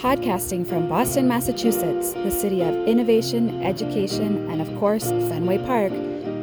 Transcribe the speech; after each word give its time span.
Podcasting 0.00 0.66
from 0.66 0.88
Boston, 0.88 1.28
Massachusetts, 1.28 2.14
the 2.14 2.30
city 2.30 2.62
of 2.62 2.74
innovation, 2.88 3.62
education, 3.62 4.50
and 4.50 4.62
of 4.62 4.78
course, 4.78 5.10
Fenway 5.10 5.58
Park, 5.58 5.92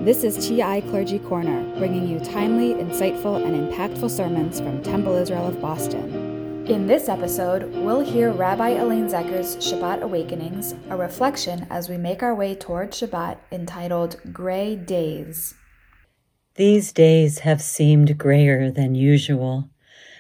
this 0.06 0.24
is 0.24 0.48
TI 0.48 0.82
Clergy 0.82 1.18
Corner, 1.18 1.64
bringing 1.80 2.08
you 2.08 2.20
timely, 2.20 2.76
insightful, 2.76 3.44
and 3.44 3.56
impactful 3.56 4.12
sermons 4.12 4.60
from 4.60 4.84
Temple 4.84 5.16
Israel 5.16 5.48
of 5.48 5.60
Boston. 5.60 6.68
In 6.68 6.86
this 6.86 7.10
episode, 7.10 7.74
we'll 7.74 8.02
hear 8.02 8.32
Rabbi 8.32 8.70
Elaine 8.70 9.10
Zecher's 9.10 9.56
Shabbat 9.56 10.04
Awakenings, 10.04 10.76
a 10.92 10.96
reflection 10.96 11.66
as 11.72 11.90
we 11.90 11.98
make 11.98 12.22
our 12.22 12.36
way 12.36 12.54
toward 12.54 12.92
Shabbat 12.92 13.40
entitled 13.52 14.18
Gray 14.32 14.76
Days. 14.76 15.56
These 16.54 16.94
days 16.94 17.40
have 17.40 17.64
seemed 17.64 18.20
grayer 18.20 18.70
than 18.70 18.94
usual. 18.94 19.72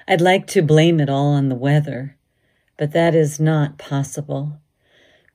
I'd 0.07 0.21
like 0.21 0.47
to 0.47 0.63
blame 0.63 0.99
it 0.99 1.07
all 1.07 1.33
on 1.33 1.49
the 1.49 1.55
weather, 1.55 2.16
but 2.77 2.91
that 2.91 3.15
is 3.15 3.39
not 3.39 3.77
possible. 3.77 4.59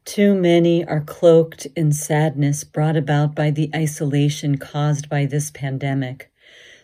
Too 0.05 0.35
many 0.35 0.85
are 0.85 1.01
cloaked 1.01 1.67
in 1.77 1.93
sadness 1.93 2.65
brought 2.65 2.97
about 2.97 3.35
by 3.35 3.51
the 3.51 3.71
isolation 3.75 4.59
caused 4.59 5.09
by 5.09 5.27
this 5.27 5.51
pandemic. 5.51 6.33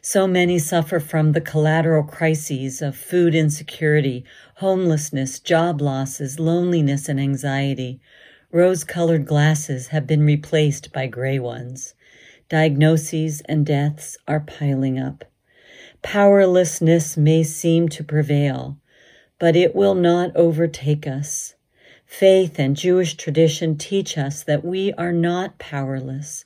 So 0.00 0.28
many 0.28 0.58
suffer 0.60 1.00
from 1.00 1.32
the 1.32 1.40
collateral 1.40 2.04
crises 2.04 2.80
of 2.80 2.96
food 2.96 3.34
insecurity, 3.34 4.24
homelessness, 4.56 5.40
job 5.40 5.80
losses, 5.80 6.38
loneliness, 6.38 7.08
and 7.08 7.18
anxiety. 7.18 8.00
Rose 8.52 8.84
colored 8.84 9.26
glasses 9.26 9.88
have 9.88 10.06
been 10.06 10.22
replaced 10.22 10.92
by 10.92 11.08
gray 11.08 11.38
ones. 11.38 11.94
Diagnoses 12.48 13.42
and 13.42 13.66
deaths 13.66 14.16
are 14.28 14.40
piling 14.40 14.98
up. 14.98 15.24
Powerlessness 16.02 17.16
may 17.16 17.42
seem 17.42 17.88
to 17.88 18.04
prevail, 18.04 18.78
but 19.38 19.56
it 19.56 19.74
will 19.74 19.94
not 19.94 20.34
overtake 20.34 21.06
us. 21.06 21.54
Faith 22.06 22.58
and 22.58 22.76
Jewish 22.76 23.14
tradition 23.14 23.76
teach 23.76 24.16
us 24.16 24.42
that 24.42 24.64
we 24.64 24.92
are 24.94 25.12
not 25.12 25.58
powerless. 25.58 26.44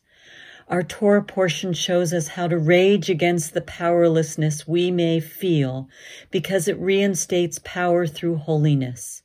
Our 0.69 0.83
Torah 0.83 1.23
portion 1.23 1.73
shows 1.73 2.13
us 2.13 2.29
how 2.29 2.49
to 2.49 2.59
rage 2.59 3.11
against 3.11 3.55
the 3.55 3.61
powerlessness 3.61 4.67
we 4.67 4.91
may 4.91 5.21
feel 5.21 5.89
because 6.31 6.67
it 6.67 6.79
reinstates 6.79 7.61
power 7.63 8.07
through 8.07 8.37
holiness. 8.37 9.23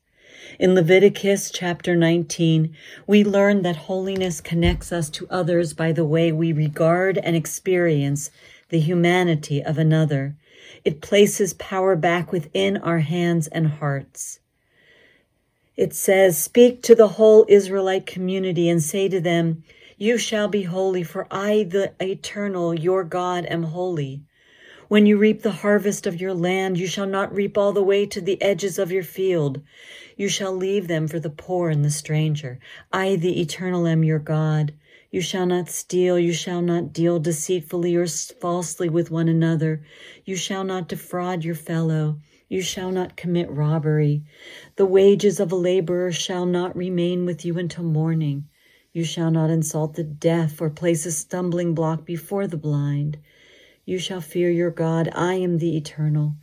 In 0.60 0.76
Leviticus 0.76 1.52
chapter 1.52 1.96
19, 1.96 2.76
we 3.06 3.24
learn 3.24 3.62
that 3.64 3.76
holiness 3.76 4.42
connects 4.42 4.92
us 4.92 5.10
to 5.12 5.28
others 5.30 5.74
by 5.74 5.92
the 5.92 6.06
way 6.06 6.32
we 6.32 6.52
regard 6.52 7.18
and 7.18 7.36
experience 7.36 8.30
the 8.70 8.80
humanity 8.80 9.64
of 9.64 9.78
another. 9.78 10.36
It 10.84 11.02
places 11.02 11.54
power 11.54 11.96
back 11.96 12.32
within 12.32 12.78
our 12.78 13.00
hands 13.00 13.48
and 13.48 13.68
hearts. 13.68 14.40
It 15.76 15.94
says, 15.94 16.38
Speak 16.38 16.82
to 16.84 16.96
the 16.96 17.10
whole 17.10 17.46
Israelite 17.48 18.08
community 18.08 18.68
and 18.68 18.82
say 18.82 19.08
to 19.10 19.22
them, 19.22 19.64
You 19.98 20.18
shall 20.18 20.48
be 20.48 20.64
holy, 20.64 21.04
for 21.04 21.28
I, 21.30 21.64
the 21.70 21.94
eternal, 22.02 22.74
your 22.74 23.04
God, 23.04 23.46
am 23.46 23.64
holy. 23.64 24.22
When 24.88 25.06
you 25.06 25.18
reap 25.18 25.42
the 25.42 25.52
harvest 25.52 26.08
of 26.08 26.20
your 26.20 26.34
land, 26.34 26.80
you 26.80 26.88
shall 26.88 27.06
not 27.06 27.36
reap 27.36 27.58
all 27.58 27.74
the 27.74 27.84
way 27.84 28.06
to 28.06 28.22
the 28.22 28.42
edges 28.42 28.80
of 28.80 28.92
your 28.92 29.04
field. 29.04 29.62
You 30.16 30.30
shall 30.30 30.54
leave 30.54 30.88
them 30.88 31.08
for 31.08 31.20
the 31.20 31.30
poor 31.30 31.70
and 31.70 31.84
the 31.86 31.92
stranger. 31.92 32.58
I, 32.92 33.18
the 33.18 33.40
eternal, 33.42 33.86
am 33.86 34.04
your 34.04 34.20
God. 34.20 34.74
You 35.10 35.22
shall 35.22 35.46
not 35.46 35.70
steal. 35.70 36.20
You 36.20 36.34
shall 36.34 36.62
not 36.62 36.92
deal 36.92 37.20
deceitfully 37.20 37.96
or 37.96 38.08
falsely 38.08 38.90
with 38.90 39.10
one 39.10 39.30
another. 39.30 39.82
You 40.26 40.36
shall 40.36 40.66
not 40.66 40.90
defraud 40.90 41.46
your 41.46 41.56
fellow. 41.56 42.20
You 42.50 42.62
shall 42.62 42.92
not 42.92 43.16
commit 43.16 43.50
robbery. 43.50 44.24
The 44.76 44.86
wages 44.86 45.40
of 45.40 45.52
a 45.52 45.56
laborer 45.56 46.12
shall 46.12 46.46
not 46.46 46.76
remain 46.76 47.26
with 47.26 47.46
you 47.46 47.58
until 47.58 47.86
morning. 47.86 48.50
You 48.92 49.06
shall 49.06 49.32
not 49.32 49.50
insult 49.50 49.96
the 49.96 50.04
deaf 50.04 50.62
or 50.62 50.70
place 50.70 51.06
a 51.06 51.12
stumbling 51.12 51.74
block 51.74 52.06
before 52.06 52.48
the 52.48 52.58
blind. 52.58 53.18
You 53.86 54.00
shall 54.00 54.20
fear 54.20 54.52
your 54.52 54.72
God. 54.72 55.10
I 55.14 55.36
am 55.36 55.60
the 55.60 55.78
eternal. 55.78 56.36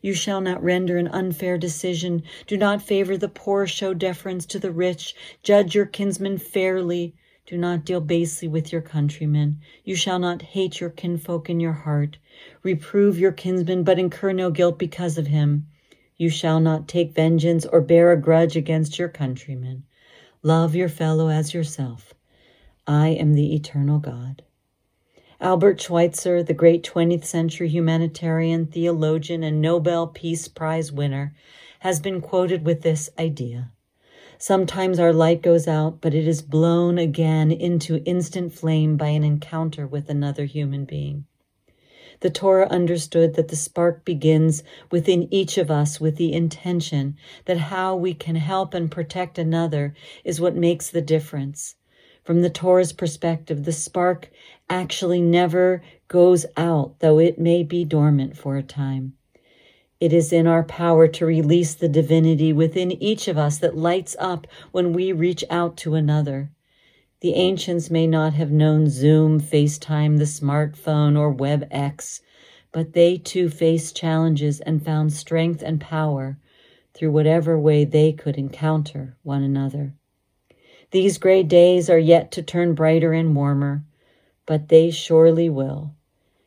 You 0.00 0.14
shall 0.14 0.40
not 0.40 0.62
render 0.62 0.96
an 0.96 1.08
unfair 1.08 1.58
decision. 1.58 2.22
Do 2.46 2.56
not 2.56 2.82
favor 2.82 3.16
the 3.16 3.28
poor. 3.28 3.66
Show 3.66 3.94
deference 3.94 4.46
to 4.46 4.60
the 4.60 4.70
rich. 4.70 5.16
Judge 5.42 5.74
your 5.74 5.86
kinsmen 5.86 6.38
fairly. 6.38 7.16
Do 7.44 7.58
not 7.58 7.84
deal 7.84 8.00
basely 8.00 8.46
with 8.46 8.72
your 8.72 8.82
countrymen. 8.82 9.60
You 9.84 9.96
shall 9.96 10.18
not 10.18 10.42
hate 10.42 10.80
your 10.80 10.90
kinfolk 10.90 11.50
in 11.50 11.58
your 11.58 11.72
heart. 11.72 12.18
Reprove 12.62 13.18
your 13.18 13.32
kinsman, 13.32 13.82
but 13.82 13.98
incur 13.98 14.32
no 14.32 14.50
guilt 14.50 14.78
because 14.78 15.18
of 15.18 15.26
him. 15.26 15.66
You 16.16 16.28
shall 16.30 16.60
not 16.60 16.86
take 16.86 17.14
vengeance 17.14 17.66
or 17.66 17.80
bear 17.80 18.12
a 18.12 18.16
grudge 18.16 18.56
against 18.56 18.98
your 18.98 19.08
countrymen. 19.08 19.82
Love 20.42 20.76
your 20.76 20.88
fellow 20.88 21.28
as 21.28 21.52
yourself. 21.52 22.14
I 22.86 23.08
am 23.08 23.34
the 23.34 23.54
eternal 23.54 23.98
God. 23.98 24.42
Albert 25.40 25.80
Schweitzer, 25.80 26.44
the 26.44 26.54
great 26.54 26.84
20th 26.84 27.24
century 27.24 27.68
humanitarian, 27.68 28.66
theologian, 28.66 29.42
and 29.42 29.60
Nobel 29.60 30.06
Peace 30.06 30.46
Prize 30.46 30.92
winner, 30.92 31.34
has 31.80 32.00
been 32.00 32.20
quoted 32.20 32.64
with 32.64 32.82
this 32.82 33.10
idea. 33.18 33.72
Sometimes 34.38 34.98
our 34.98 35.12
light 35.12 35.42
goes 35.42 35.68
out, 35.68 36.00
but 36.00 36.14
it 36.14 36.26
is 36.26 36.42
blown 36.42 36.98
again 36.98 37.50
into 37.52 38.02
instant 38.04 38.52
flame 38.52 38.96
by 38.96 39.08
an 39.08 39.22
encounter 39.22 39.86
with 39.86 40.08
another 40.08 40.44
human 40.44 40.84
being. 40.84 41.26
The 42.20 42.30
Torah 42.30 42.68
understood 42.68 43.34
that 43.34 43.48
the 43.48 43.56
spark 43.56 44.04
begins 44.04 44.62
within 44.90 45.26
each 45.34 45.58
of 45.58 45.70
us 45.70 46.00
with 46.00 46.16
the 46.16 46.32
intention 46.32 47.16
that 47.46 47.58
how 47.58 47.96
we 47.96 48.14
can 48.14 48.36
help 48.36 48.74
and 48.74 48.90
protect 48.90 49.38
another 49.38 49.94
is 50.22 50.40
what 50.40 50.54
makes 50.54 50.88
the 50.88 51.02
difference. 51.02 51.74
From 52.22 52.42
the 52.42 52.50
Torah's 52.50 52.92
perspective, 52.92 53.64
the 53.64 53.72
spark 53.72 54.30
actually 54.70 55.20
never 55.20 55.82
goes 56.06 56.46
out, 56.56 57.00
though 57.00 57.18
it 57.18 57.40
may 57.40 57.64
be 57.64 57.84
dormant 57.84 58.36
for 58.36 58.56
a 58.56 58.62
time. 58.62 59.14
It 60.02 60.12
is 60.12 60.32
in 60.32 60.48
our 60.48 60.64
power 60.64 61.06
to 61.06 61.24
release 61.24 61.74
the 61.74 61.88
divinity 61.88 62.52
within 62.52 62.90
each 62.90 63.28
of 63.28 63.38
us 63.38 63.58
that 63.58 63.76
lights 63.76 64.16
up 64.18 64.48
when 64.72 64.92
we 64.92 65.12
reach 65.12 65.44
out 65.48 65.76
to 65.76 65.94
another. 65.94 66.50
The 67.20 67.34
ancients 67.34 67.88
may 67.88 68.08
not 68.08 68.34
have 68.34 68.50
known 68.50 68.88
Zoom, 68.88 69.40
FaceTime, 69.40 70.18
the 70.18 70.24
smartphone, 70.24 71.16
or 71.16 71.32
WebEx, 71.32 72.20
but 72.72 72.94
they 72.94 73.16
too 73.16 73.48
faced 73.48 73.94
challenges 73.94 74.58
and 74.62 74.84
found 74.84 75.12
strength 75.12 75.62
and 75.62 75.80
power 75.80 76.36
through 76.94 77.12
whatever 77.12 77.56
way 77.56 77.84
they 77.84 78.12
could 78.12 78.34
encounter 78.34 79.16
one 79.22 79.44
another. 79.44 79.94
These 80.90 81.16
gray 81.18 81.44
days 81.44 81.88
are 81.88 81.96
yet 81.96 82.32
to 82.32 82.42
turn 82.42 82.74
brighter 82.74 83.12
and 83.12 83.36
warmer, 83.36 83.84
but 84.46 84.68
they 84.68 84.90
surely 84.90 85.48
will. 85.48 85.94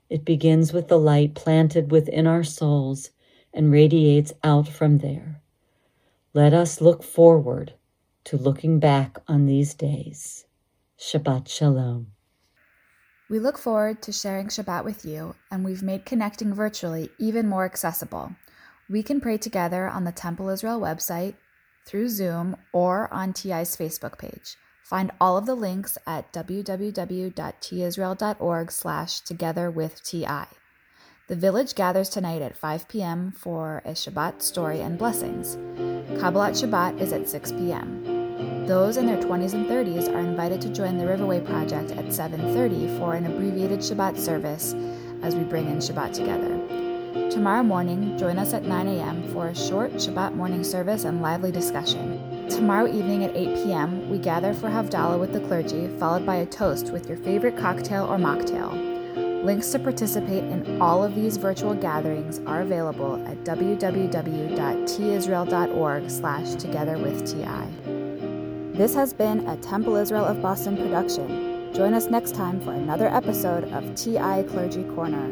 It 0.09 0.25
begins 0.25 0.73
with 0.73 0.89
the 0.89 0.99
light 0.99 1.35
planted 1.35 1.89
within 1.89 2.27
our 2.27 2.43
souls 2.43 3.11
and 3.55 3.71
radiates 3.71 4.33
out 4.43 4.67
from 4.67 4.99
there. 4.99 5.41
Let 6.33 6.53
us 6.53 6.81
look 6.81 7.01
forward 7.01 7.73
to 8.25 8.37
looking 8.37 8.79
back 8.79 9.17
on 9.27 9.45
these 9.45 9.73
days. 9.73 10.45
Shabbat 10.99 11.47
Shalom. 11.47 12.07
We 13.29 13.39
look 13.39 13.57
forward 13.57 14.01
to 14.03 14.11
sharing 14.11 14.49
Shabbat 14.49 14.83
with 14.83 15.05
you, 15.05 15.35
and 15.49 15.65
we've 15.65 15.81
made 15.81 16.05
connecting 16.05 16.53
virtually 16.53 17.09
even 17.17 17.47
more 17.47 17.65
accessible. 17.65 18.35
We 18.87 19.01
can 19.01 19.19
pray 19.19 19.37
together 19.37 19.87
on 19.87 20.03
the 20.03 20.11
Temple 20.11 20.49
Israel 20.49 20.79
website, 20.79 21.33
through 21.87 22.09
Zoom, 22.09 22.55
or 22.71 23.11
on 23.13 23.33
TI's 23.33 23.75
Facebook 23.75 24.19
page. 24.19 24.57
Find 24.83 25.09
all 25.19 25.37
of 25.37 25.47
the 25.47 25.55
links 25.55 25.97
at 26.05 26.31
www.tisrael.org 26.33 28.71
slash 28.71 29.21
together 29.21 29.71
with 29.71 30.03
TI. 30.03 30.45
The 31.27 31.35
village 31.35 31.73
gathers 31.73 32.09
tonight 32.09 32.43
at 32.43 32.55
5 32.55 32.87
p.m. 32.87 33.31
for 33.31 33.81
a 33.83 33.93
Shabbat 33.93 34.43
story 34.43 34.81
and 34.81 34.95
blessings. 34.95 35.55
Kabbalat 36.21 36.53
Shabbat 36.53 37.01
is 37.01 37.13
at 37.13 37.27
6 37.27 37.51
p.m. 37.53 38.67
Those 38.67 38.97
in 38.97 39.07
their 39.07 39.17
20s 39.17 39.55
and 39.55 39.65
30s 39.65 40.07
are 40.13 40.19
invited 40.19 40.61
to 40.61 40.69
join 40.69 40.99
the 40.99 41.05
Riverway 41.05 41.43
Project 41.43 41.89
at 41.93 42.13
7:30 42.13 42.99
for 42.99 43.15
an 43.15 43.25
abbreviated 43.25 43.79
Shabbat 43.79 44.19
service 44.19 44.75
as 45.23 45.35
we 45.35 45.43
bring 45.43 45.67
in 45.67 45.77
Shabbat 45.77 46.13
together. 46.13 47.31
Tomorrow 47.31 47.63
morning, 47.63 48.15
join 48.19 48.37
us 48.37 48.53
at 48.53 48.65
9 48.65 48.87
a.m. 48.87 49.27
for 49.33 49.47
a 49.47 49.55
short 49.55 49.93
Shabbat 49.93 50.35
morning 50.35 50.63
service 50.63 51.05
and 51.05 51.23
lively 51.23 51.51
discussion. 51.51 52.21
Tomorrow 52.49 52.93
evening 52.93 53.23
at 53.23 53.35
8 53.35 53.63
p.m., 53.63 54.09
we 54.11 54.19
gather 54.19 54.53
for 54.53 54.69
Havdalah 54.69 55.19
with 55.19 55.33
the 55.33 55.41
clergy, 55.47 55.87
followed 55.97 56.23
by 56.23 56.35
a 56.35 56.45
toast 56.45 56.93
with 56.93 57.09
your 57.09 57.17
favorite 57.17 57.57
cocktail 57.57 58.05
or 58.05 58.17
mocktail. 58.19 58.94
Links 59.45 59.71
to 59.73 59.79
participate 59.79 60.43
in 60.45 60.81
all 60.81 61.03
of 61.03 61.13
these 61.13 61.37
virtual 61.37 61.75
gatherings 61.75 62.41
are 62.47 62.61
available 62.61 63.23
at 63.27 63.37
www.tisrael.org 63.43 66.09
slash 66.09 66.55
together 66.55 66.97
with 66.97 67.31
TI. 67.31 67.67
This 68.75 68.95
has 68.95 69.13
been 69.13 69.47
a 69.47 69.55
Temple 69.57 69.97
Israel 69.97 70.25
of 70.25 70.41
Boston 70.41 70.75
production. 70.75 71.71
Join 71.75 71.93
us 71.93 72.07
next 72.07 72.33
time 72.33 72.59
for 72.59 72.73
another 72.73 73.07
episode 73.07 73.65
of 73.65 73.93
TI 73.93 74.41
Clergy 74.49 74.83
Corner. 74.95 75.31